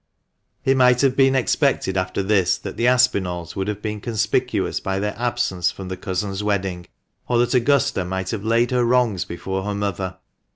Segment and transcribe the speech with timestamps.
[0.65, 4.97] It might have been expected after this that the Aspinalls would have been conspicuous by
[4.97, 6.87] their absence from the cousin's wedding,
[7.27, 10.17] or that Augusta might have laid her wrongs before her mother.